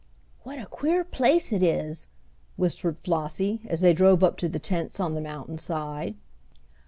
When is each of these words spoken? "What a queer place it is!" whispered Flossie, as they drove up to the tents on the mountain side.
"What 0.41 0.57
a 0.57 0.65
queer 0.65 1.03
place 1.03 1.53
it 1.53 1.61
is!" 1.61 2.07
whispered 2.57 2.97
Flossie, 2.97 3.61
as 3.67 3.81
they 3.81 3.93
drove 3.93 4.23
up 4.23 4.35
to 4.37 4.49
the 4.49 4.57
tents 4.57 4.99
on 4.99 5.13
the 5.13 5.21
mountain 5.21 5.59
side. 5.59 6.15